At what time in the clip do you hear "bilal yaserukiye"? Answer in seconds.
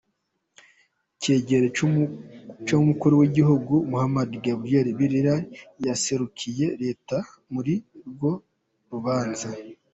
5.09-6.65